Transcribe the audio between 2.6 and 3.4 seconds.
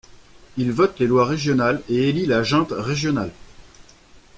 régionale.